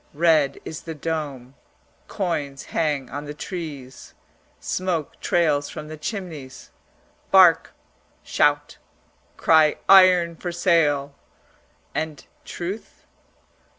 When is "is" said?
0.65-0.81